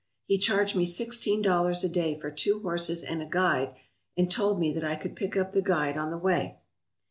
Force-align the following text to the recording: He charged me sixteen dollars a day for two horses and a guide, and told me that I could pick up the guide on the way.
He 0.25 0.39
charged 0.39 0.75
me 0.75 0.87
sixteen 0.87 1.43
dollars 1.43 1.83
a 1.83 1.87
day 1.87 2.19
for 2.19 2.31
two 2.31 2.59
horses 2.63 3.03
and 3.03 3.21
a 3.21 3.27
guide, 3.27 3.75
and 4.17 4.31
told 4.31 4.59
me 4.59 4.73
that 4.73 4.83
I 4.83 4.95
could 4.95 5.15
pick 5.15 5.37
up 5.37 5.51
the 5.51 5.61
guide 5.61 5.95
on 5.95 6.09
the 6.09 6.17
way. 6.17 6.57